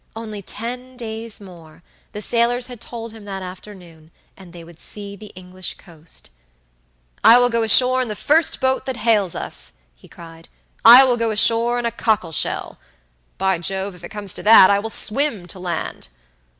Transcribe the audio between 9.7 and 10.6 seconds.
he cried;